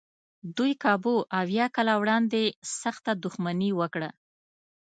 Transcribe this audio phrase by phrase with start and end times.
[0.57, 2.43] دوی کابو اویا کاله وړاندې
[2.81, 4.09] سخته دښمني وکړه.